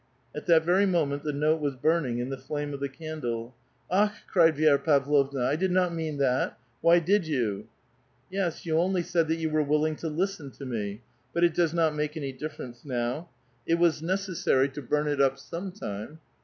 [0.35, 3.53] At that very moment the note was burning in the flame of the candle.
[3.91, 6.57] ^^Akkl" cried Vi6ra Pavlovna; ''I did not mean that!
[6.81, 7.67] why did you?"
[8.09, 11.01] '* Yes, you only said that yon were willing to listen to me.
[11.35, 13.29] But it does not make anj' difference now.
[13.67, 14.89] It was necessary 298 A VITAL QUESTION.
[14.89, 16.19] to burn it up some time."